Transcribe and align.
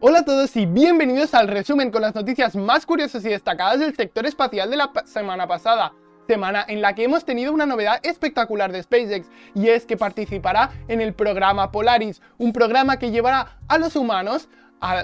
Hola 0.00 0.20
a 0.20 0.24
todos 0.24 0.54
y 0.56 0.64
bienvenidos 0.64 1.34
al 1.34 1.48
resumen 1.48 1.90
con 1.90 2.02
las 2.02 2.14
noticias 2.14 2.54
más 2.54 2.86
curiosas 2.86 3.24
y 3.24 3.30
destacadas 3.30 3.80
del 3.80 3.96
sector 3.96 4.26
espacial 4.26 4.70
de 4.70 4.76
la 4.76 4.92
semana 5.04 5.48
pasada. 5.48 5.92
Semana 6.28 6.64
en 6.68 6.80
la 6.80 6.94
que 6.94 7.02
hemos 7.02 7.24
tenido 7.24 7.52
una 7.52 7.66
novedad 7.66 7.98
espectacular 8.04 8.70
de 8.70 8.84
SpaceX 8.84 9.28
y 9.56 9.70
es 9.70 9.86
que 9.86 9.96
participará 9.96 10.70
en 10.86 11.00
el 11.00 11.14
programa 11.14 11.72
Polaris, 11.72 12.22
un 12.38 12.52
programa 12.52 13.00
que 13.00 13.10
llevará 13.10 13.58
a 13.66 13.76
los 13.76 13.96
humanos 13.96 14.48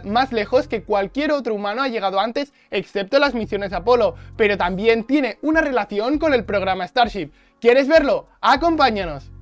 más 0.05 0.31
lejos 0.31 0.69
que 0.69 0.85
cualquier 0.85 1.33
otro 1.33 1.57
humano 1.57 1.83
ha 1.83 1.89
llegado 1.89 2.21
antes, 2.21 2.53
excepto 2.71 3.19
las 3.19 3.35
misiones 3.35 3.73
Apolo, 3.73 4.15
pero 4.37 4.57
también 4.57 5.03
tiene 5.03 5.39
una 5.43 5.61
relación 5.61 6.21
con 6.21 6.35
el 6.35 6.45
programa 6.45 6.87
Starship. 6.87 7.33
¿Quieres 7.61 7.89
verlo? 7.89 8.29
¡Acompáñanos! 8.41 9.34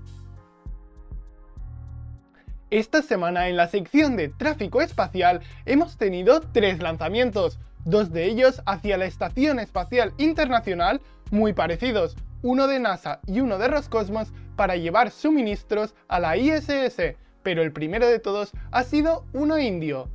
Esta 2.72 3.02
semana 3.02 3.50
en 3.50 3.58
la 3.58 3.68
sección 3.68 4.16
de 4.16 4.30
tráfico 4.30 4.80
espacial 4.80 5.42
hemos 5.66 5.98
tenido 5.98 6.40
tres 6.40 6.80
lanzamientos, 6.80 7.58
dos 7.84 8.10
de 8.12 8.24
ellos 8.24 8.62
hacia 8.64 8.96
la 8.96 9.04
Estación 9.04 9.58
Espacial 9.58 10.14
Internacional 10.16 11.02
muy 11.30 11.52
parecidos, 11.52 12.16
uno 12.40 12.68
de 12.68 12.80
NASA 12.80 13.20
y 13.26 13.40
uno 13.40 13.58
de 13.58 13.68
Roscosmos 13.68 14.32
para 14.56 14.76
llevar 14.76 15.10
suministros 15.10 15.94
a 16.08 16.18
la 16.18 16.38
ISS, 16.38 17.14
pero 17.42 17.60
el 17.60 17.72
primero 17.72 18.06
de 18.06 18.18
todos 18.18 18.52
ha 18.70 18.84
sido 18.84 19.26
uno 19.34 19.58
indio. 19.58 20.08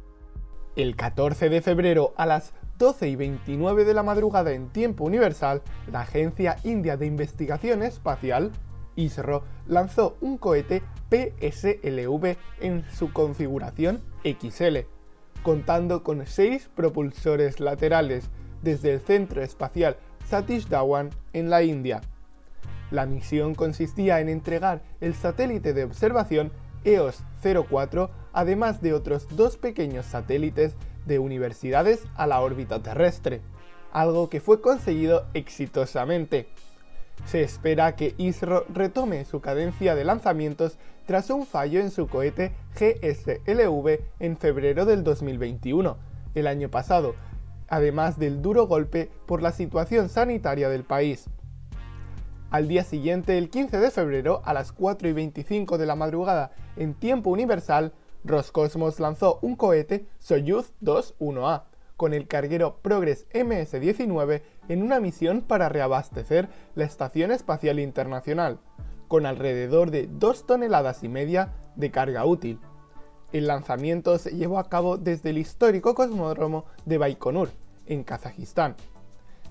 El 0.75 0.95
14 0.95 1.49
de 1.49 1.61
febrero 1.61 2.15
a 2.17 2.25
las 2.25 2.53
12 2.79 3.07
y 3.07 3.15
29 3.15 3.85
de 3.85 3.93
la 3.93 4.01
madrugada 4.01 4.51
en 4.53 4.69
tiempo 4.69 5.03
universal, 5.03 5.61
la 5.91 6.01
Agencia 6.01 6.57
India 6.63 6.97
de 6.97 7.05
Investigación 7.05 7.83
Espacial 7.83 8.51
ISRO 8.97 9.43
lanzó 9.67 10.17
un 10.19 10.37
cohete 10.37 10.83
PSLV 11.09 12.35
en 12.59 12.83
su 12.91 13.13
configuración 13.13 14.01
XL, 14.25 14.79
contando 15.43 16.03
con 16.03 16.25
seis 16.25 16.69
propulsores 16.75 17.61
laterales 17.61 18.29
desde 18.61 18.93
el 18.93 18.99
Centro 18.99 19.41
Espacial 19.41 19.95
Satish 20.25 20.67
Dhawan 20.67 21.11
en 21.31 21.49
la 21.49 21.63
India. 21.63 22.01
La 22.91 23.05
misión 23.05 23.55
consistía 23.55 24.19
en 24.19 24.29
entregar 24.29 24.81
el 24.99 25.13
satélite 25.13 25.73
de 25.73 25.85
observación 25.85 26.51
EOS-04, 26.83 28.09
además 28.33 28.81
de 28.81 28.93
otros 28.93 29.27
dos 29.35 29.57
pequeños 29.57 30.05
satélites 30.05 30.75
de 31.05 31.19
universidades 31.19 32.03
a 32.15 32.27
la 32.27 32.41
órbita 32.41 32.81
terrestre, 32.81 33.41
algo 33.91 34.29
que 34.29 34.41
fue 34.41 34.61
conseguido 34.61 35.25
exitosamente. 35.33 36.47
Se 37.25 37.41
espera 37.41 37.95
que 37.95 38.15
ISRO 38.17 38.65
retome 38.73 39.25
su 39.25 39.41
cadencia 39.41 39.95
de 39.95 40.05
lanzamientos 40.05 40.77
tras 41.05 41.29
un 41.29 41.45
fallo 41.45 41.79
en 41.79 41.91
su 41.91 42.07
cohete 42.07 42.53
GSLV 42.79 43.99
en 44.19 44.37
febrero 44.37 44.85
del 44.85 45.03
2021, 45.03 45.97
el 46.35 46.47
año 46.47 46.69
pasado, 46.69 47.15
además 47.67 48.19
del 48.19 48.41
duro 48.41 48.67
golpe 48.67 49.09
por 49.25 49.41
la 49.41 49.51
situación 49.51 50.09
sanitaria 50.09 50.69
del 50.69 50.83
país. 50.83 51.29
Al 52.49 52.69
día 52.69 52.85
siguiente, 52.85 53.37
el 53.37 53.49
15 53.49 53.77
de 53.79 53.91
febrero, 53.91 54.41
a 54.45 54.53
las 54.53 54.71
4 54.71 55.09
y 55.09 55.13
25 55.13 55.77
de 55.77 55.85
la 55.85 55.95
madrugada 55.95 56.51
en 56.77 56.93
tiempo 56.93 57.29
universal, 57.29 57.93
Roscosmos 58.23 58.99
lanzó 58.99 59.39
un 59.41 59.55
cohete 59.55 60.07
Soyuz 60.19 60.73
2-1A 60.81 61.63
con 61.97 62.13
el 62.13 62.27
carguero 62.27 62.77
Progress 62.81 63.27
MS-19 63.33 64.41
en 64.69 64.83
una 64.83 64.99
misión 64.99 65.41
para 65.41 65.69
reabastecer 65.69 66.49
la 66.75 66.85
Estación 66.85 67.31
Espacial 67.31 67.79
Internacional, 67.79 68.59
con 69.07 69.25
alrededor 69.25 69.91
de 69.91 70.07
2 70.07 70.45
toneladas 70.45 71.03
y 71.03 71.09
media 71.09 71.53
de 71.75 71.91
carga 71.91 72.25
útil. 72.25 72.59
El 73.31 73.47
lanzamiento 73.47 74.17
se 74.17 74.31
llevó 74.31 74.59
a 74.59 74.69
cabo 74.69 74.97
desde 74.97 75.31
el 75.31 75.37
histórico 75.37 75.95
cosmódromo 75.95 76.65
de 76.85 76.97
Baikonur, 76.97 77.49
en 77.85 78.03
Kazajistán. 78.03 78.75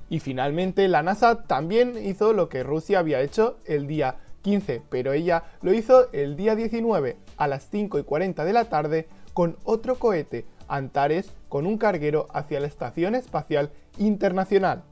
Y 0.08 0.20
finalmente 0.20 0.86
la 0.88 1.02
NASA 1.02 1.42
también 1.42 1.96
hizo 1.96 2.32
lo 2.32 2.48
que 2.48 2.62
Rusia 2.62 3.00
había 3.00 3.20
hecho 3.20 3.58
el 3.64 3.86
día 3.86 4.16
15, 4.42 4.82
pero 4.88 5.12
ella 5.12 5.42
lo 5.62 5.72
hizo 5.72 6.12
el 6.12 6.36
día 6.36 6.54
19 6.54 7.16
a 7.36 7.48
las 7.48 7.68
5 7.68 7.98
y 7.98 8.04
40 8.04 8.44
de 8.44 8.52
la 8.52 8.66
tarde 8.66 9.08
con 9.34 9.56
otro 9.64 9.96
cohete 9.96 10.46
Antares 10.68 11.32
con 11.48 11.66
un 11.66 11.78
carguero 11.78 12.26
hacia 12.32 12.60
la 12.60 12.66
Estación 12.66 13.14
Espacial 13.14 13.70
Internacional. 13.98 14.84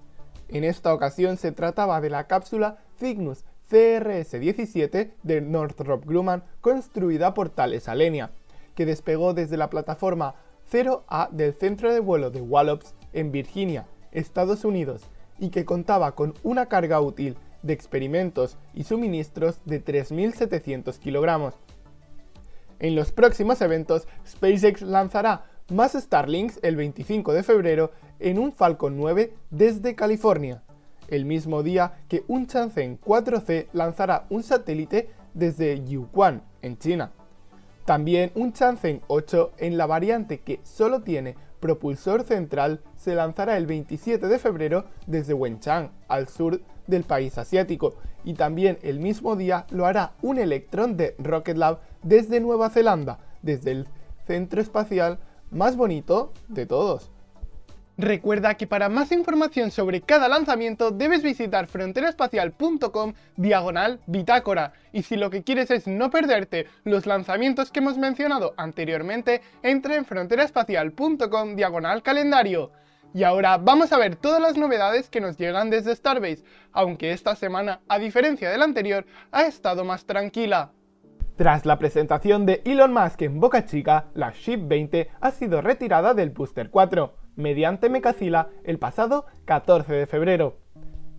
En 0.49 0.65
esta 0.65 0.93
ocasión 0.93 1.37
se 1.37 1.53
trataba 1.53 2.01
de 2.01 2.11
la 2.11 2.27
cápsula 2.27 2.79
Cygnus 2.99 3.45
CRS-17 3.71 5.13
de 5.23 5.41
Northrop 5.41 6.05
Grumman 6.05 6.45
construida 6.61 7.35
por 7.35 7.51
Thales 7.51 7.89
Alenia, 7.89 8.31
que 8.75 8.87
despegó 8.87 9.35
desde 9.35 9.57
la 9.57 9.71
plataforma 9.71 10.35
0A 10.71 11.31
del 11.31 11.55
centro 11.55 11.93
de 11.93 12.01
vuelo 12.01 12.31
de 12.31 12.41
Wallops 12.41 12.95
en 13.13 13.33
Virginia, 13.33 13.87
Estados 14.13 14.65
Unidos, 14.65 15.03
y 15.39 15.51
que 15.51 15.65
contaba 15.65 16.15
con 16.15 16.35
una 16.43 16.67
carga 16.67 17.01
útil 17.01 17.37
de 17.63 17.73
experimentos 17.73 18.59
y 18.75 18.85
suministros 18.85 19.61
de 19.65 19.83
3.700 19.83 20.99
kilogramos. 20.99 21.55
En 22.79 22.95
los 22.95 23.13
próximos 23.13 23.61
eventos, 23.63 24.07
SpaceX 24.27 24.83
lanzará 24.83 25.47
más 25.71 25.93
Starlinks 25.93 26.61
el 26.63 26.77
25 26.77 27.33
de 27.33 27.43
febrero 27.43 27.91
en 28.21 28.39
un 28.39 28.53
Falcon 28.53 28.97
9 28.97 29.35
desde 29.51 29.95
California, 29.95 30.63
el 31.09 31.25
mismo 31.25 31.63
día 31.63 31.99
que 32.09 32.25
un 32.29 32.47
Chang'e 32.47 32.99
4C 33.01 33.67
lanzará 33.73 34.27
un 34.31 34.43
satélite 34.43 35.11
desde 35.35 35.85
Yuquan, 35.85 36.43
en 36.63 36.79
China. 36.79 37.13
También 37.85 38.33
un 38.35 38.53
Chang'e 38.53 39.03
8 39.09 39.53
en 39.59 39.77
la 39.77 39.87
variante 39.87 40.41
que 40.41 40.61
solo 40.63 41.03
tiene 41.03 41.35
propulsor 41.65 42.25
central 42.25 42.83
se 42.95 43.15
lanzará 43.15 43.57
el 43.57 43.65
27 43.67 44.27
de 44.27 44.39
febrero 44.39 44.85
desde 45.07 45.33
Wenchang, 45.33 45.91
al 46.09 46.29
sur 46.29 46.61
del 46.87 47.05
país 47.05 47.39
asiático, 47.39 47.95
y 48.23 48.35
también 48.35 48.79
el 48.83 49.01
mismo 49.01 49.35
día 49.35 49.67
lo 49.71 49.87
hará 49.87 50.13
un 50.21 50.39
Electron 50.39 50.99
de 50.99 51.15
Rocket 51.19 51.57
Lab 51.57 51.81
desde 52.03 52.41
Nueva 52.41 52.69
Zelanda, 52.69 53.19
desde 53.41 53.71
el 53.71 53.89
Centro 54.27 54.61
Espacial 54.61 55.19
más 55.51 55.75
bonito 55.75 56.33
de 56.49 56.67
todos. 56.67 57.11
Recuerda 57.97 58.55
que 58.55 58.67
para 58.67 58.89
más 58.89 59.13
información 59.13 59.71
sobre 59.71 60.01
cada 60.01 60.29
lanzamiento 60.29 60.91
debes 60.91 61.23
visitar 61.23 61.69
fronteraespacial.com 61.69 63.13
diagonal 63.37 64.01
bitácora 64.07 64.73
y 64.93 65.03
si 65.03 65.17
lo 65.17 65.31
que 65.31 65.45
quieres 65.45 65.71
es 65.71 65.87
no 65.87 66.11
perderte 66.11 66.67
los 66.83 67.07
lanzamientos 67.07 67.71
que 67.71 67.79
hemos 67.79 67.97
mencionado 67.97 68.53
anteriormente, 68.57 69.43
entra 69.63 69.95
en 69.95 70.05
fronteraespacial.com 70.05 71.55
diagonal 71.55 72.03
calendario. 72.03 72.73
Y 73.15 73.23
ahora 73.23 73.59
vamos 73.59 73.93
a 73.93 73.99
ver 73.99 74.17
todas 74.17 74.43
las 74.43 74.57
novedades 74.57 75.09
que 75.09 75.21
nos 75.21 75.37
llegan 75.37 75.71
desde 75.71 75.95
Starbase, 75.95 76.43
aunque 76.73 77.13
esta 77.13 77.37
semana, 77.37 77.81
a 77.87 78.01
diferencia 78.01 78.51
de 78.51 78.59
la 78.59 78.65
anterior, 78.65 79.07
ha 79.31 79.45
estado 79.45 79.85
más 79.85 80.05
tranquila. 80.05 80.73
Tras 81.37 81.65
la 81.65 81.79
presentación 81.79 82.45
de 82.45 82.61
Elon 82.65 82.93
Musk 82.93 83.23
en 83.23 83.39
Boca 83.39 83.65
Chica, 83.65 84.07
la 84.15 84.33
Ship 84.33 84.59
20 84.59 85.11
ha 85.21 85.31
sido 85.31 85.61
retirada 85.61 86.13
del 86.13 86.31
Booster 86.31 86.71
4, 86.71 87.24
mediante 87.37 87.89
Mecacila, 87.89 88.49
el 88.65 88.79
pasado 88.79 89.27
14 89.45 89.93
de 89.93 90.07
febrero. 90.07 90.59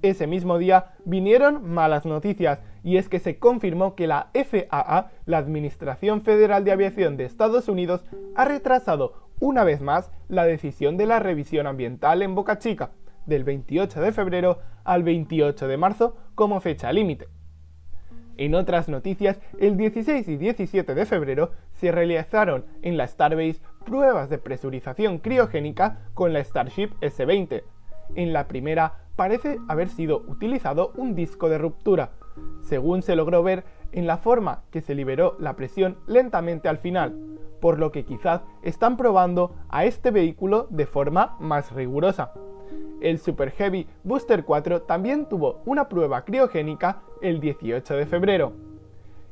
Ese 0.01 0.27
mismo 0.27 0.57
día 0.57 0.93
vinieron 1.05 1.67
malas 1.67 2.05
noticias, 2.05 2.59
y 2.83 2.97
es 2.97 3.09
que 3.09 3.19
se 3.19 3.39
confirmó 3.39 3.95
que 3.95 4.07
la 4.07 4.29
FAA, 4.33 5.09
la 5.25 5.37
Administración 5.37 6.21
Federal 6.21 6.63
de 6.63 6.71
Aviación 6.71 7.17
de 7.17 7.25
Estados 7.25 7.67
Unidos, 7.67 8.03
ha 8.35 8.45
retrasado 8.45 9.29
una 9.39 9.63
vez 9.63 9.81
más 9.81 10.11
la 10.27 10.45
decisión 10.45 10.97
de 10.97 11.07
la 11.07 11.19
revisión 11.19 11.67
ambiental 11.67 12.21
en 12.21 12.35
Boca 12.35 12.59
Chica, 12.59 12.91
del 13.25 13.43
28 13.43 14.01
de 14.01 14.11
febrero 14.11 14.59
al 14.83 15.03
28 15.03 15.67
de 15.67 15.77
marzo 15.77 16.15
como 16.35 16.61
fecha 16.61 16.93
límite. 16.93 17.27
En 18.37 18.53
otras 18.53 18.89
noticias, 18.89 19.39
el 19.59 19.77
16 19.77 20.27
y 20.27 20.37
17 20.37 20.93
de 20.93 21.05
febrero 21.05 21.51
se 21.73 21.91
realizaron 21.91 22.65
en 22.81 22.97
la 22.97 23.07
Starbase 23.07 23.61
pruebas 23.85 24.29
de 24.29 24.37
presurización 24.37 25.19
criogénica 25.19 25.99
con 26.13 26.33
la 26.33 26.43
Starship 26.43 26.89
S-20. 27.01 27.63
En 28.15 28.33
la 28.33 28.47
primera 28.47 29.05
parece 29.15 29.59
haber 29.69 29.89
sido 29.89 30.23
utilizado 30.27 30.91
un 30.97 31.15
disco 31.15 31.47
de 31.47 31.57
ruptura, 31.57 32.09
según 32.61 33.01
se 33.01 33.15
logró 33.15 33.43
ver 33.43 33.63
en 33.93 34.07
la 34.07 34.17
forma 34.17 34.63
que 34.71 34.81
se 34.81 34.95
liberó 34.95 35.37
la 35.39 35.55
presión 35.55 35.97
lentamente 36.07 36.67
al 36.67 36.79
final, 36.79 37.15
por 37.61 37.79
lo 37.79 37.91
que 37.91 38.03
quizás 38.03 38.41
están 38.61 38.97
probando 38.97 39.55
a 39.69 39.85
este 39.85 40.11
vehículo 40.11 40.67
de 40.69 40.85
forma 40.85 41.37
más 41.39 41.71
rigurosa. 41.71 42.33
El 42.99 43.19
Super 43.19 43.51
Heavy 43.51 43.87
Booster 44.03 44.43
4 44.43 44.81
también 44.81 45.27
tuvo 45.29 45.61
una 45.65 45.87
prueba 45.87 46.25
criogénica 46.25 47.01
el 47.21 47.39
18 47.39 47.95
de 47.95 48.05
febrero. 48.05 48.53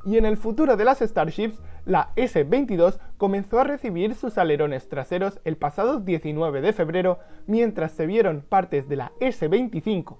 Y 0.05 0.17
en 0.17 0.25
el 0.25 0.37
futuro 0.37 0.75
de 0.75 0.85
las 0.85 0.99
Starships, 0.99 1.61
la 1.85 2.11
S-22 2.15 2.99
comenzó 3.17 3.59
a 3.59 3.65
recibir 3.65 4.15
sus 4.15 4.37
alerones 4.37 4.87
traseros 4.87 5.39
el 5.43 5.57
pasado 5.57 5.99
19 5.99 6.61
de 6.61 6.73
febrero 6.73 7.19
mientras 7.45 7.91
se 7.91 8.05
vieron 8.05 8.41
partes 8.41 8.87
de 8.87 8.95
la 8.95 9.11
S-25. 9.19 10.17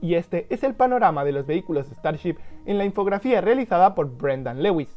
Y 0.00 0.14
este 0.14 0.46
es 0.50 0.62
el 0.62 0.74
panorama 0.74 1.24
de 1.24 1.32
los 1.32 1.46
vehículos 1.46 1.88
Starship 1.88 2.36
en 2.66 2.78
la 2.78 2.84
infografía 2.84 3.40
realizada 3.40 3.94
por 3.94 4.16
Brendan 4.16 4.62
Lewis. 4.62 4.96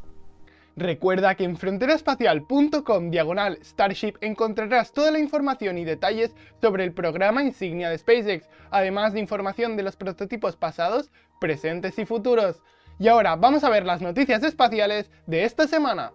Recuerda 0.78 1.36
que 1.36 1.44
en 1.44 1.58
fronteraespacial.com 1.58 3.12
diagonal 3.12 3.60
Starship 3.62 4.14
encontrarás 4.22 4.94
toda 4.94 5.12
la 5.12 5.20
información 5.20 5.78
y 5.78 5.84
detalles 5.84 6.34
sobre 6.62 6.86
el 6.86 6.94
programa 6.94 7.44
insignia 7.44 7.90
de 7.90 7.98
SpaceX, 7.98 8.48
además 8.70 9.14
de 9.14 9.20
información 9.20 9.76
de 9.76 9.84
los 9.84 9.98
prototipos 9.98 10.56
pasados, 10.56 11.12
presentes 11.40 12.00
y 12.00 12.06
futuros. 12.06 12.62
Y 13.02 13.08
ahora 13.08 13.36
vamos 13.36 13.64
a 13.64 13.70
ver 13.72 13.84
las 13.84 14.00
noticias 14.00 14.44
espaciales 14.44 15.10
de 15.26 15.44
esta 15.44 15.68
semana. 15.68 16.12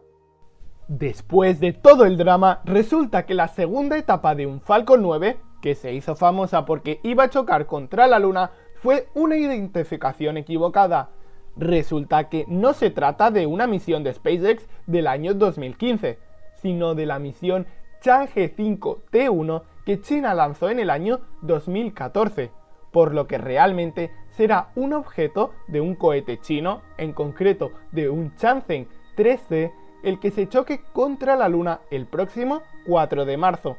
Después 0.86 1.58
de 1.58 1.72
todo 1.72 2.04
el 2.04 2.16
drama, 2.16 2.60
resulta 2.64 3.26
que 3.26 3.34
la 3.34 3.48
segunda 3.48 3.98
etapa 3.98 4.36
de 4.36 4.46
un 4.46 4.60
Falcon 4.60 5.02
9, 5.02 5.36
que 5.60 5.74
se 5.74 5.92
hizo 5.92 6.14
famosa 6.14 6.64
porque 6.64 7.00
iba 7.02 7.24
a 7.24 7.28
chocar 7.28 7.66
contra 7.66 8.06
la 8.06 8.20
Luna, 8.20 8.52
fue 8.76 9.08
una 9.14 9.36
identificación 9.36 10.36
equivocada. 10.36 11.08
Resulta 11.56 12.28
que 12.28 12.44
no 12.46 12.72
se 12.72 12.90
trata 12.90 13.32
de 13.32 13.46
una 13.46 13.66
misión 13.66 14.04
de 14.04 14.14
SpaceX 14.14 14.68
del 14.86 15.08
año 15.08 15.34
2015, 15.34 16.20
sino 16.62 16.94
de 16.94 17.06
la 17.06 17.18
misión 17.18 17.66
Chang'e 18.00 18.54
5 18.54 19.02
T1 19.10 19.62
que 19.84 20.00
China 20.00 20.34
lanzó 20.34 20.70
en 20.70 20.78
el 20.78 20.90
año 20.90 21.18
2014, 21.42 22.52
por 22.92 23.12
lo 23.12 23.26
que 23.26 23.38
realmente 23.38 24.12
será 24.36 24.68
un 24.74 24.92
objeto 24.92 25.52
de 25.66 25.80
un 25.80 25.94
cohete 25.94 26.38
chino, 26.40 26.82
en 26.98 27.12
concreto 27.12 27.72
de 27.92 28.08
un 28.10 28.34
Chang'e 28.36 28.86
3C, 29.16 29.72
el 30.02 30.20
que 30.20 30.30
se 30.30 30.48
choque 30.48 30.80
contra 30.92 31.36
la 31.36 31.48
Luna 31.48 31.80
el 31.90 32.06
próximo 32.06 32.62
4 32.86 33.24
de 33.24 33.36
marzo. 33.36 33.76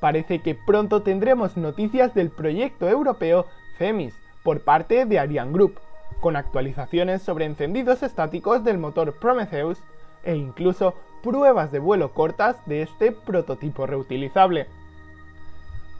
Parece 0.00 0.40
que 0.40 0.54
pronto 0.54 1.02
tendremos 1.02 1.56
noticias 1.56 2.14
del 2.14 2.30
proyecto 2.30 2.88
europeo 2.88 3.46
CEMIS 3.78 4.14
por 4.42 4.60
parte 4.60 5.06
de 5.06 5.18
Ariane 5.18 5.52
Group, 5.52 5.78
con 6.20 6.36
actualizaciones 6.36 7.22
sobre 7.22 7.46
encendidos 7.46 8.02
estáticos 8.02 8.64
del 8.64 8.78
motor 8.78 9.14
Prometheus 9.18 9.78
e 10.24 10.34
incluso 10.34 10.94
pruebas 11.22 11.72
de 11.72 11.78
vuelo 11.78 12.12
cortas 12.12 12.56
de 12.66 12.82
este 12.82 13.12
prototipo 13.12 13.86
reutilizable. 13.86 14.66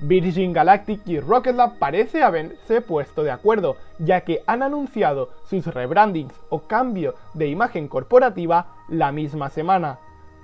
Virgin 0.06 0.52
Galactic 0.52 1.00
y 1.06 1.18
Rocket 1.18 1.56
Lab 1.56 1.78
parece 1.78 2.22
haberse 2.22 2.82
puesto 2.82 3.22
de 3.22 3.30
acuerdo, 3.30 3.76
ya 3.98 4.20
que 4.20 4.42
han 4.46 4.62
anunciado 4.62 5.30
sus 5.48 5.66
rebrandings 5.66 6.34
o 6.50 6.60
cambio 6.60 7.14
de 7.32 7.48
imagen 7.48 7.88
corporativa 7.88 8.66
la 8.88 9.12
misma 9.12 9.48
semana, 9.48 9.98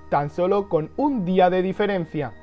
tan 0.09 0.31
solo 0.31 0.67
con 0.67 0.89
un 0.97 1.25
día 1.25 1.51
de 1.51 1.61
diferencia. 1.61 2.33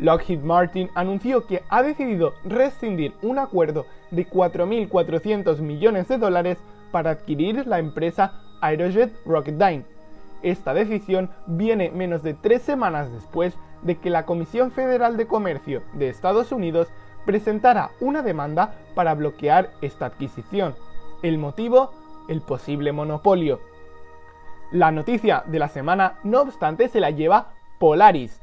Lockheed 0.00 0.40
Martin 0.40 0.90
anunció 0.94 1.46
que 1.46 1.62
ha 1.68 1.82
decidido 1.82 2.34
rescindir 2.44 3.14
un 3.22 3.38
acuerdo 3.38 3.86
de 4.10 4.28
4.400 4.28 5.60
millones 5.60 6.08
de 6.08 6.18
dólares 6.18 6.58
para 6.90 7.10
adquirir 7.10 7.64
la 7.66 7.78
empresa 7.78 8.40
Aerojet 8.60 9.12
Rocketdyne. 9.24 9.84
Esta 10.42 10.74
decisión 10.74 11.30
viene 11.46 11.90
menos 11.90 12.22
de 12.22 12.34
tres 12.34 12.62
semanas 12.62 13.10
después 13.12 13.54
de 13.86 13.96
que 13.96 14.10
la 14.10 14.26
Comisión 14.26 14.72
Federal 14.72 15.16
de 15.16 15.26
Comercio 15.26 15.82
de 15.94 16.08
Estados 16.08 16.52
Unidos 16.52 16.88
presentara 17.24 17.90
una 18.00 18.22
demanda 18.22 18.74
para 18.94 19.14
bloquear 19.14 19.70
esta 19.80 20.06
adquisición. 20.06 20.74
El 21.22 21.38
motivo, 21.38 21.92
el 22.28 22.40
posible 22.40 22.92
monopolio. 22.92 23.60
La 24.72 24.90
noticia 24.90 25.44
de 25.46 25.58
la 25.58 25.68
semana, 25.68 26.18
no 26.24 26.40
obstante, 26.40 26.88
se 26.88 27.00
la 27.00 27.10
lleva 27.10 27.52
Polaris, 27.78 28.40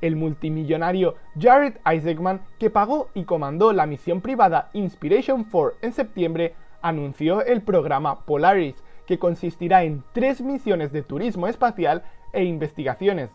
el 0.00 0.16
multimillonario 0.16 1.16
Jared 1.38 1.74
Isaacman, 1.90 2.40
que 2.58 2.70
pagó 2.70 3.08
y 3.14 3.24
comandó 3.24 3.72
la 3.72 3.86
misión 3.86 4.20
privada 4.20 4.70
Inspiration 4.72 5.44
4 5.44 5.78
en 5.82 5.92
septiembre, 5.92 6.54
anunció 6.82 7.42
el 7.42 7.62
programa 7.62 8.20
Polaris, 8.20 8.76
que 9.06 9.18
consistirá 9.18 9.84
en 9.84 10.02
tres 10.12 10.40
misiones 10.40 10.92
de 10.92 11.02
turismo 11.02 11.48
espacial 11.48 12.02
e 12.32 12.44
investigaciones, 12.44 13.30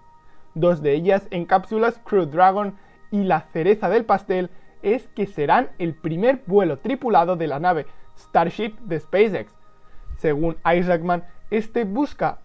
dos 0.56 0.82
de 0.82 0.94
ellas 0.94 1.28
en 1.32 1.46
cápsulas 1.46 2.00
Crew 2.04 2.26
Dragon 2.26 2.76
y 3.12 3.24
la 3.24 3.42
cereza 3.54 3.90
del 3.90 4.06
pastel 4.06 4.50
es 4.82 5.08
que 5.10 5.26
serán 5.26 5.70
el 5.78 5.94
primer 5.96 6.42
vuelo 6.46 6.80
tripulado 6.80 7.36
de 7.36 7.48
la 7.48 7.60
nave 7.60 7.86
Starship 8.18 8.78
de 8.82 9.00
SpaceX. 9.00 9.54
Según 10.18 10.58
Isaacman, 10.66 11.24
este 11.50 11.86
busca 11.86 12.40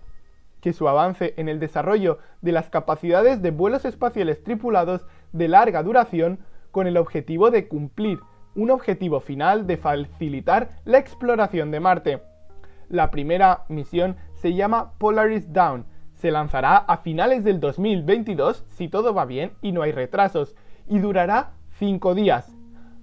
que 0.61 0.73
su 0.73 0.89
avance 0.89 1.35
en 1.37 1.49
el 1.49 1.61
desarrollo 1.61 2.19
de 2.41 2.53
las 2.53 2.71
capacidades 2.71 3.43
de 3.43 3.51
vuelos 3.51 3.85
espaciales 3.85 4.43
tripulados 4.43 5.07
de 5.33 5.49
larga 5.49 5.83
duración 5.83 6.39
con 6.71 6.87
el 6.87 6.97
objetivo 6.97 7.50
de 7.50 7.69
cumplir 7.69 8.21
un 8.55 8.71
objetivo 8.71 9.21
final 9.21 9.67
de 9.67 9.77
facilitar 9.77 10.71
la 10.85 10.99
exploración 10.99 11.71
de 11.71 11.81
Marte. 11.81 12.23
La 12.89 13.11
primera 13.11 13.65
misión 13.69 14.17
se 14.35 14.55
llama 14.55 14.93
Polaris 14.99 15.53
Down. 15.53 15.87
Se 16.25 16.31
lanzará 16.31 16.79
a 16.79 16.97
finales 16.97 17.44
del 17.44 17.61
2022 17.61 18.65
si 18.71 18.88
todo 18.88 19.12
va 19.12 19.26
bien 19.26 19.53
y 19.61 19.73
no 19.73 19.82
hay 19.82 19.93
retrasos, 19.93 20.56
y 20.88 20.99
durará 20.99 21.50
5 21.73 22.15
días. 22.15 22.50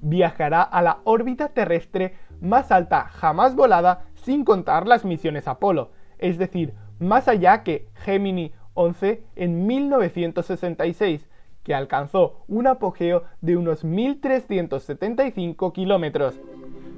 Viajará 0.02 0.64
a 0.64 0.82
la 0.82 1.02
órbita 1.04 1.50
terrestre 1.50 2.16
más 2.42 2.72
alta 2.72 3.04
jamás 3.10 3.56
volada 3.56 4.06
sin 4.16 4.44
contar 4.44 4.88
las 4.88 5.06
misiones 5.06 5.48
Apolo, 5.48 5.92
es 6.18 6.40
decir, 6.40 6.74
más 6.98 7.28
allá 7.28 7.62
que 7.62 7.90
Gemini 7.94 8.54
11 8.74 9.24
en 9.36 9.68
1966, 9.68 11.30
que 11.62 11.76
alcanzó 11.76 12.44
un 12.48 12.66
apogeo 12.66 13.26
de 13.40 13.56
unos 13.56 13.86
1.375 13.86 15.72
kilómetros. 15.74 16.40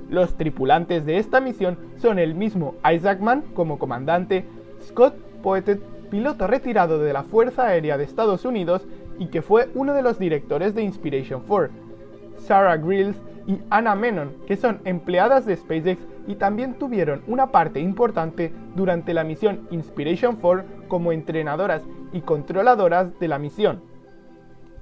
Los 0.10 0.38
tripulantes 0.38 1.06
de 1.06 1.18
esta 1.18 1.42
misión 1.42 1.78
son 1.98 2.18
el 2.18 2.34
mismo 2.34 2.76
Isaacman 2.90 3.42
como 3.54 3.78
comandante, 3.78 4.46
Scott 4.84 5.16
Poetet, 5.42 5.82
piloto 6.14 6.46
retirado 6.46 7.00
de 7.00 7.12
la 7.12 7.24
Fuerza 7.24 7.66
Aérea 7.66 7.98
de 7.98 8.04
Estados 8.04 8.46
Unidos 8.46 8.86
y 9.18 9.30
que 9.30 9.42
fue 9.42 9.72
uno 9.74 9.96
de 9.96 10.04
los 10.04 10.20
directores 10.20 10.76
de 10.76 10.84
Inspiration 10.84 11.42
4, 11.48 11.74
Sarah 12.38 12.78
Grills 12.78 13.20
y 13.48 13.58
Anna 13.72 13.96
Menon, 13.96 14.32
que 14.46 14.56
son 14.56 14.80
empleadas 14.86 15.48
de 15.48 15.56
SpaceX 15.56 16.06
y 16.28 16.36
también 16.36 16.76
tuvieron 16.76 17.24
una 17.26 17.48
parte 17.48 17.80
importante 17.80 18.54
durante 18.76 19.16
la 19.16 19.24
misión 19.24 19.68
Inspiration 19.72 20.36
4 20.36 20.88
como 20.88 21.12
entrenadoras 21.12 21.82
y 22.12 22.22
controladoras 22.22 23.20
de 23.20 23.28
la 23.28 23.40
misión. 23.40 23.82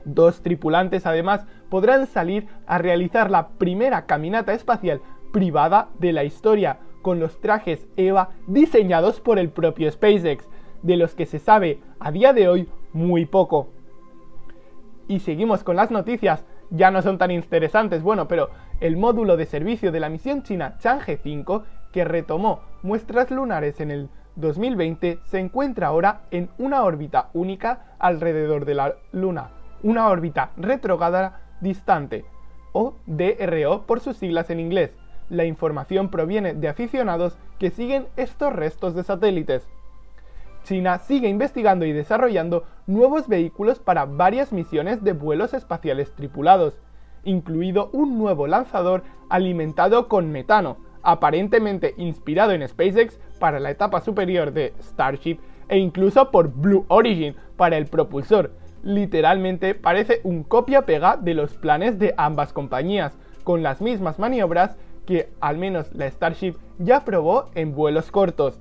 Dos 0.04 0.42
tripulantes 0.42 1.06
además 1.06 1.46
podrán 1.70 2.08
salir 2.08 2.48
a 2.68 2.78
realizar 2.78 3.32
la 3.32 3.52
primera 3.52 4.06
caminata 4.06 4.54
espacial 4.54 5.00
privada 5.32 5.88
de 5.98 6.12
la 6.12 6.26
historia, 6.26 6.80
con 7.02 7.22
los 7.22 7.40
trajes 7.40 7.88
EVA 7.96 8.32
diseñados 8.48 9.22
por 9.22 9.40
el 9.40 9.50
propio 9.50 9.90
SpaceX, 9.90 10.46
de 10.82 10.98
los 10.98 11.16
que 11.16 11.26
se 11.26 11.40
sabe 11.40 11.80
a 12.00 12.12
día 12.12 12.34
de 12.34 12.48
hoy 12.48 12.70
muy 12.94 13.26
poco. 13.26 13.70
Y 15.08 15.20
seguimos 15.20 15.64
con 15.64 15.76
las 15.76 15.92
noticias, 15.92 16.46
ya 16.70 16.90
no 16.92 17.02
son 17.02 17.18
tan 17.18 17.32
interesantes, 17.32 18.02
bueno, 18.02 18.28
pero 18.28 18.50
el 18.80 18.98
módulo 18.98 19.38
de 19.38 19.46
servicio 19.46 19.92
de 19.92 20.00
la 20.00 20.10
misión 20.10 20.44
china 20.44 20.78
Chang'e 20.80 21.18
5, 21.18 21.64
que 21.92 22.06
retomó 22.06 22.62
muestras 22.82 23.30
lunares 23.30 23.80
en 23.82 23.92
el 23.92 24.10
2020, 24.38 25.20
se 25.26 25.40
encuentra 25.40 25.88
ahora 25.88 26.22
en 26.32 26.50
una 26.58 26.84
órbita 26.84 27.30
única 27.34 27.96
alrededor 28.00 28.66
de 28.66 28.76
la 28.76 28.96
Luna, 29.12 29.52
una 29.84 30.08
órbita 30.08 30.52
retrograda 30.56 31.42
distante, 31.60 32.26
o 32.72 32.96
DRO 33.06 33.84
por 33.86 34.00
sus 34.00 34.18
siglas 34.18 34.50
en 34.50 34.60
inglés. 34.60 34.92
La 35.30 35.46
información 35.46 36.10
proviene 36.10 36.54
de 36.54 36.70
aficionados 36.70 37.38
que 37.60 37.70
siguen 37.70 38.08
estos 38.16 38.54
restos 38.54 38.96
de 38.96 39.04
satélites. 39.04 39.68
China 40.64 41.00
sigue 41.00 41.28
investigando 41.28 41.86
y 41.86 41.94
desarrollando 41.94 42.64
nuevos 42.88 43.28
vehículos 43.28 43.80
para 43.80 44.06
varias 44.06 44.52
misiones 44.52 45.04
de 45.04 45.14
vuelos 45.14 45.54
espaciales 45.54 46.14
tripulados, 46.16 46.80
incluido 47.24 47.90
un 47.94 48.18
nuevo 48.18 48.48
lanzador 48.48 49.04
alimentado 49.30 50.08
con 50.08 50.32
metano, 50.32 50.78
aparentemente 51.04 51.94
inspirado 51.98 52.52
en 52.52 52.68
SpaceX 52.68 53.20
para 53.40 53.60
la 53.60 53.72
etapa 53.72 54.02
superior 54.02 54.54
de 54.54 54.74
Starship 54.82 55.40
e 55.68 55.78
incluso 55.78 56.32
por 56.32 56.54
Blue 56.54 56.86
Origin 56.90 57.36
para 57.58 57.78
el 57.78 57.88
propulsor. 57.88 58.52
Literalmente 58.84 59.76
parece 59.76 60.22
un 60.24 60.44
copia-pega 60.44 61.18
de 61.18 61.34
los 61.34 61.56
planes 61.58 62.00
de 62.00 62.14
ambas 62.18 62.54
compañías, 62.54 63.18
con 63.44 63.64
las 63.64 63.82
mismas 63.82 64.20
maniobras 64.20 64.78
que 65.06 65.30
al 65.40 65.58
menos 65.58 65.94
la 65.94 66.10
Starship 66.10 66.56
ya 66.78 67.04
probó 67.06 67.46
en 67.56 67.74
vuelos 67.74 68.12
cortos. 68.12 68.60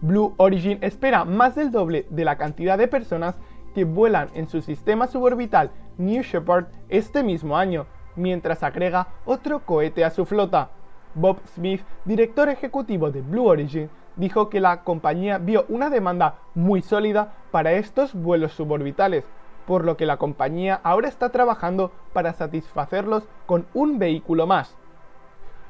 Blue 0.00 0.34
Origin 0.36 0.78
espera 0.82 1.24
más 1.24 1.54
del 1.54 1.70
doble 1.70 2.06
de 2.10 2.24
la 2.24 2.36
cantidad 2.36 2.76
de 2.76 2.88
personas 2.88 3.36
que 3.74 3.84
vuelan 3.84 4.28
en 4.34 4.48
su 4.48 4.60
sistema 4.62 5.06
suborbital 5.06 5.70
New 5.98 6.22
Shepard 6.22 6.66
este 6.88 7.22
mismo 7.22 7.56
año, 7.56 7.86
mientras 8.14 8.62
agrega 8.62 9.08
otro 9.24 9.60
cohete 9.60 10.04
a 10.04 10.10
su 10.10 10.26
flota. 10.26 10.70
Bob 11.14 11.38
Smith, 11.54 11.82
director 12.04 12.48
ejecutivo 12.48 13.10
de 13.10 13.22
Blue 13.22 13.46
Origin, 13.46 13.88
dijo 14.16 14.50
que 14.50 14.60
la 14.60 14.82
compañía 14.82 15.38
vio 15.38 15.64
una 15.68 15.88
demanda 15.90 16.36
muy 16.54 16.82
sólida 16.82 17.32
para 17.50 17.72
estos 17.72 18.14
vuelos 18.14 18.52
suborbitales, 18.52 19.24
por 19.66 19.84
lo 19.84 19.96
que 19.96 20.06
la 20.06 20.18
compañía 20.18 20.80
ahora 20.82 21.08
está 21.08 21.30
trabajando 21.30 21.90
para 22.12 22.32
satisfacerlos 22.34 23.28
con 23.46 23.66
un 23.74 23.98
vehículo 23.98 24.46
más. 24.46 24.76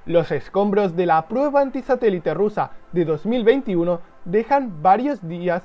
Los 0.05 0.31
escombros 0.31 0.95
de 0.95 1.07
la 1.07 1.27
prueba 1.27 1.61
antisatélite 1.61 2.35
rusa 2.35 2.71
de 2.93 3.05
2021 3.05 4.01
dejan 4.27 4.83
varios 4.83 5.27
días 5.27 5.63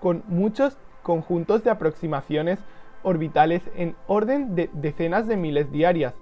con 0.00 0.22
muchos 0.28 0.76
conjuntos 1.02 1.64
de 1.64 1.70
aproximaciones 1.70 2.58
orbitales 3.02 3.62
en 3.76 3.96
orden 4.06 4.54
de 4.54 4.70
decenas 4.72 5.26
de 5.26 5.36
miles 5.36 5.72
diarias. 5.72 6.14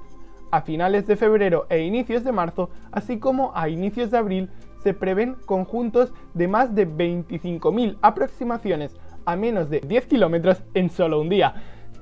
A 0.50 0.62
finales 0.62 1.06
de 1.06 1.16
febrero 1.16 1.66
e 1.68 1.80
inicios 1.80 2.24
de 2.24 2.32
marzo, 2.32 2.70
así 2.92 3.18
como 3.18 3.52
a 3.54 3.68
inicios 3.68 4.10
de 4.10 4.18
abril, 4.18 4.50
se 4.82 4.94
prevén 4.94 5.36
conjuntos 5.46 6.12
de 6.34 6.48
más 6.48 6.74
de 6.74 6.88
25.000 6.88 7.98
aproximaciones 8.00 8.96
a 9.26 9.36
menos 9.36 9.70
de 9.70 9.80
10 9.80 10.06
kilómetros 10.06 10.62
en 10.74 10.90
solo 10.90 11.20
un 11.20 11.28
día. 11.28 11.54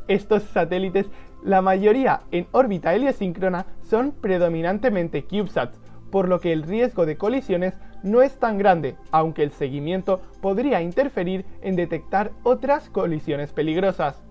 Estos 0.06 0.44
satélites, 0.44 1.06
la 1.42 1.60
mayoría 1.60 2.22
en 2.30 2.46
órbita 2.52 2.94
heliosíncrona, 2.94 3.66
son 3.82 4.12
predominantemente 4.12 5.24
CubeSats, 5.24 5.78
por 6.10 6.28
lo 6.28 6.40
que 6.40 6.52
el 6.52 6.62
riesgo 6.62 7.04
de 7.04 7.18
colisiones 7.18 7.74
no 8.02 8.22
es 8.22 8.38
tan 8.38 8.58
grande, 8.58 8.96
aunque 9.10 9.42
el 9.42 9.52
seguimiento 9.52 10.20
podría 10.40 10.80
interferir 10.80 11.44
en 11.62 11.76
detectar 11.76 12.30
otras 12.42 12.90
colisiones 12.90 13.52
peligrosas. 13.52 14.22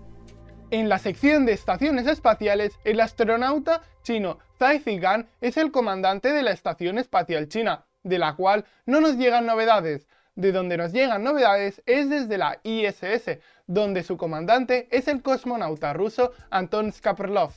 En 0.70 0.88
la 0.88 0.98
sección 0.98 1.46
de 1.46 1.52
estaciones 1.52 2.06
espaciales, 2.06 2.78
el 2.84 3.00
astronauta 3.00 3.82
chino 4.02 4.38
Zhai 4.58 4.80
Zigan 4.80 5.28
es 5.40 5.56
el 5.56 5.70
comandante 5.70 6.32
de 6.32 6.42
la 6.42 6.50
Estación 6.50 6.98
Espacial 6.98 7.48
China, 7.48 7.86
de 8.02 8.18
la 8.18 8.36
cual 8.36 8.64
no 8.84 9.00
nos 9.00 9.16
llegan 9.16 9.46
novedades. 9.46 10.08
De 10.34 10.52
donde 10.52 10.76
nos 10.76 10.92
llegan 10.92 11.24
novedades 11.24 11.82
es 11.86 12.10
desde 12.10 12.38
la 12.38 12.60
ISS, 12.62 13.38
donde 13.66 14.02
su 14.02 14.16
comandante 14.16 14.88
es 14.90 15.08
el 15.08 15.22
cosmonauta 15.22 15.94
ruso 15.94 16.32
Anton 16.50 16.92
Skaparlov. 16.92 17.52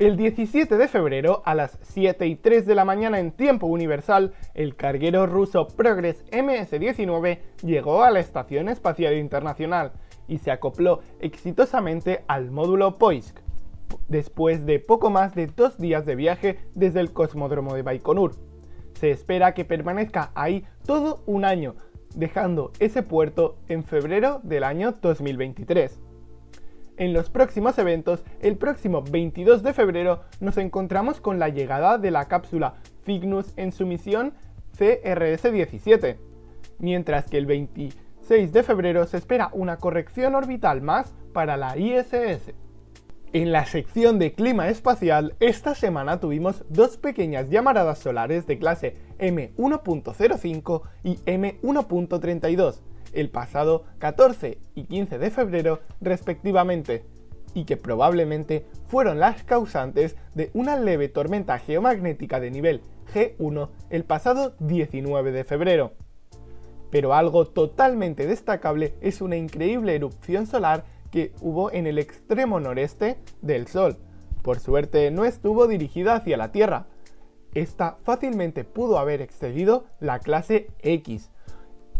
El 0.00 0.16
17 0.16 0.78
de 0.78 0.88
febrero, 0.88 1.42
a 1.44 1.54
las 1.54 1.78
7 1.82 2.26
y 2.26 2.34
3 2.34 2.64
de 2.64 2.74
la 2.74 2.86
mañana 2.86 3.20
en 3.20 3.32
tiempo 3.32 3.66
universal, 3.66 4.32
el 4.54 4.74
carguero 4.74 5.26
ruso 5.26 5.68
Progress 5.68 6.24
MS-19 6.32 7.38
llegó 7.62 8.02
a 8.02 8.10
la 8.10 8.20
Estación 8.20 8.70
Espacial 8.70 9.18
Internacional 9.18 9.92
y 10.26 10.38
se 10.38 10.52
acopló 10.52 11.00
exitosamente 11.20 12.24
al 12.28 12.50
módulo 12.50 12.96
Poisk, 12.96 13.40
después 14.08 14.64
de 14.64 14.78
poco 14.78 15.10
más 15.10 15.34
de 15.34 15.48
dos 15.48 15.76
días 15.76 16.06
de 16.06 16.14
viaje 16.14 16.60
desde 16.74 17.00
el 17.00 17.12
cosmódromo 17.12 17.74
de 17.74 17.82
Baikonur. 17.82 18.36
Se 18.94 19.10
espera 19.10 19.52
que 19.52 19.66
permanezca 19.66 20.30
ahí 20.34 20.64
todo 20.86 21.22
un 21.26 21.44
año, 21.44 21.74
dejando 22.14 22.72
ese 22.78 23.02
puerto 23.02 23.58
en 23.68 23.84
febrero 23.84 24.40
del 24.44 24.64
año 24.64 24.92
2023. 24.92 26.00
En 27.00 27.14
los 27.14 27.30
próximos 27.30 27.78
eventos, 27.78 28.22
el 28.40 28.58
próximo 28.58 29.02
22 29.02 29.62
de 29.62 29.72
febrero 29.72 30.20
nos 30.38 30.58
encontramos 30.58 31.18
con 31.22 31.38
la 31.38 31.48
llegada 31.48 31.96
de 31.96 32.10
la 32.10 32.28
cápsula 32.28 32.74
Cygnus 33.06 33.54
en 33.56 33.72
su 33.72 33.86
misión 33.86 34.34
CRS-17, 34.78 36.18
mientras 36.78 37.24
que 37.24 37.38
el 37.38 37.46
26 37.46 38.52
de 38.52 38.62
febrero 38.62 39.06
se 39.06 39.16
espera 39.16 39.48
una 39.54 39.78
corrección 39.78 40.34
orbital 40.34 40.82
más 40.82 41.14
para 41.32 41.56
la 41.56 41.74
ISS. 41.78 42.52
En 43.32 43.50
la 43.50 43.64
sección 43.64 44.18
de 44.18 44.34
clima 44.34 44.68
espacial, 44.68 45.36
esta 45.40 45.74
semana 45.74 46.20
tuvimos 46.20 46.66
dos 46.68 46.98
pequeñas 46.98 47.48
llamaradas 47.48 47.98
solares 47.98 48.46
de 48.46 48.58
clase 48.58 48.96
M1.05 49.18 50.82
y 51.04 51.14
M1.32, 51.20 52.80
el 53.12 53.30
pasado 53.30 53.84
14 53.98 54.58
y 54.74 54.84
15 54.84 55.18
de 55.18 55.30
febrero 55.30 55.80
respectivamente, 56.00 57.04
y 57.54 57.64
que 57.64 57.76
probablemente 57.76 58.66
fueron 58.86 59.18
las 59.20 59.42
causantes 59.42 60.16
de 60.34 60.50
una 60.54 60.76
leve 60.76 61.08
tormenta 61.08 61.58
geomagnética 61.58 62.40
de 62.40 62.50
nivel 62.50 62.80
G1 63.12 63.68
el 63.90 64.04
pasado 64.04 64.54
19 64.60 65.32
de 65.32 65.44
febrero. 65.44 65.92
Pero 66.90 67.14
algo 67.14 67.46
totalmente 67.46 68.26
destacable 68.26 68.94
es 69.00 69.20
una 69.20 69.36
increíble 69.36 69.94
erupción 69.94 70.46
solar 70.46 70.84
que 71.10 71.32
hubo 71.40 71.72
en 71.72 71.86
el 71.86 71.98
extremo 71.98 72.60
noreste 72.60 73.18
del 73.42 73.66
Sol. 73.66 73.96
Por 74.42 74.58
suerte 74.58 75.10
no 75.10 75.24
estuvo 75.24 75.66
dirigida 75.66 76.14
hacia 76.14 76.36
la 76.36 76.52
Tierra. 76.52 76.86
Esta 77.54 77.98
fácilmente 78.04 78.64
pudo 78.64 78.98
haber 78.98 79.22
excedido 79.22 79.86
la 79.98 80.20
clase 80.20 80.68
X, 80.82 81.30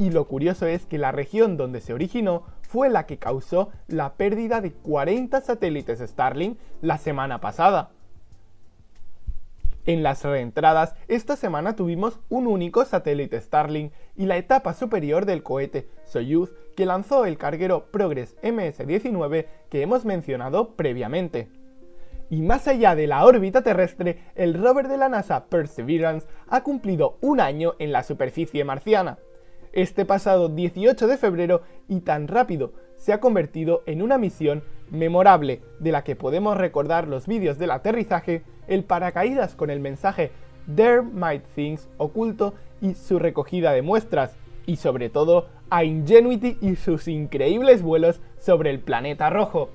y 0.00 0.08
lo 0.08 0.26
curioso 0.26 0.66
es 0.66 0.86
que 0.86 0.96
la 0.96 1.12
región 1.12 1.58
donde 1.58 1.82
se 1.82 1.92
originó 1.92 2.44
fue 2.62 2.88
la 2.88 3.04
que 3.04 3.18
causó 3.18 3.68
la 3.86 4.14
pérdida 4.14 4.62
de 4.62 4.72
40 4.72 5.42
satélites 5.42 5.98
Starlink 5.98 6.58
la 6.80 6.96
semana 6.96 7.42
pasada. 7.42 7.90
En 9.84 10.02
las 10.02 10.24
reentradas, 10.24 10.94
esta 11.08 11.36
semana 11.36 11.76
tuvimos 11.76 12.18
un 12.30 12.46
único 12.46 12.86
satélite 12.86 13.38
Starlink 13.42 13.92
y 14.16 14.24
la 14.24 14.38
etapa 14.38 14.72
superior 14.72 15.26
del 15.26 15.42
cohete 15.42 15.86
Soyuz 16.06 16.54
que 16.76 16.86
lanzó 16.86 17.26
el 17.26 17.36
carguero 17.36 17.90
Progress 17.90 18.38
MS-19 18.42 19.48
que 19.68 19.82
hemos 19.82 20.06
mencionado 20.06 20.76
previamente. 20.76 21.50
Y 22.30 22.40
más 22.40 22.66
allá 22.68 22.94
de 22.94 23.06
la 23.06 23.26
órbita 23.26 23.60
terrestre, 23.60 24.22
el 24.34 24.54
rover 24.54 24.88
de 24.88 24.96
la 24.96 25.10
NASA 25.10 25.44
Perseverance 25.50 26.26
ha 26.48 26.62
cumplido 26.62 27.18
un 27.20 27.38
año 27.38 27.74
en 27.78 27.92
la 27.92 28.02
superficie 28.02 28.64
marciana 28.64 29.18
este 29.72 30.04
pasado 30.04 30.48
18 30.48 31.06
de 31.06 31.16
febrero 31.16 31.62
y 31.88 32.00
tan 32.00 32.28
rápido 32.28 32.72
se 32.96 33.12
ha 33.12 33.20
convertido 33.20 33.82
en 33.86 34.02
una 34.02 34.18
misión 34.18 34.62
memorable 34.90 35.62
de 35.78 35.92
la 35.92 36.04
que 36.04 36.16
podemos 36.16 36.56
recordar 36.56 37.08
los 37.08 37.26
vídeos 37.26 37.58
del 37.58 37.70
aterrizaje, 37.70 38.42
el 38.68 38.84
paracaídas 38.84 39.54
con 39.54 39.70
el 39.70 39.80
mensaje 39.80 40.32
There 40.74 41.02
Might 41.02 41.44
Things 41.54 41.88
oculto 41.96 42.54
y 42.80 42.94
su 42.94 43.18
recogida 43.18 43.72
de 43.72 43.82
muestras, 43.82 44.36
y 44.66 44.76
sobre 44.76 45.10
todo 45.10 45.48
a 45.70 45.84
Ingenuity 45.84 46.58
y 46.60 46.76
sus 46.76 47.08
increíbles 47.08 47.82
vuelos 47.82 48.20
sobre 48.38 48.70
el 48.70 48.80
planeta 48.80 49.30
rojo. 49.30 49.70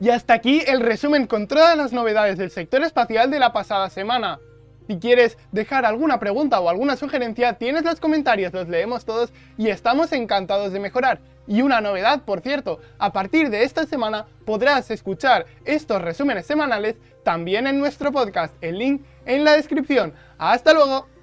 Y 0.00 0.10
hasta 0.10 0.34
aquí 0.34 0.62
el 0.66 0.80
resumen 0.80 1.26
con 1.26 1.46
todas 1.46 1.76
las 1.76 1.92
novedades 1.92 2.38
del 2.38 2.50
sector 2.50 2.82
espacial 2.82 3.30
de 3.30 3.38
la 3.38 3.52
pasada 3.52 3.90
semana. 3.90 4.38
Si 4.86 4.98
quieres 4.98 5.38
dejar 5.50 5.86
alguna 5.86 6.18
pregunta 6.18 6.60
o 6.60 6.68
alguna 6.68 6.96
sugerencia, 6.96 7.54
tienes 7.54 7.84
los 7.84 8.00
comentarios, 8.00 8.52
los 8.52 8.68
leemos 8.68 9.04
todos 9.04 9.32
y 9.56 9.68
estamos 9.68 10.12
encantados 10.12 10.72
de 10.72 10.80
mejorar. 10.80 11.20
Y 11.46 11.62
una 11.62 11.80
novedad, 11.80 12.22
por 12.22 12.40
cierto, 12.40 12.80
a 12.98 13.12
partir 13.12 13.50
de 13.50 13.64
esta 13.64 13.86
semana 13.86 14.26
podrás 14.44 14.90
escuchar 14.90 15.46
estos 15.64 16.02
resúmenes 16.02 16.46
semanales 16.46 16.96
también 17.22 17.66
en 17.66 17.78
nuestro 17.78 18.12
podcast, 18.12 18.54
el 18.60 18.78
link 18.78 19.02
en 19.26 19.44
la 19.44 19.52
descripción. 19.52 20.12
¡Hasta 20.38 20.72
luego! 20.72 21.13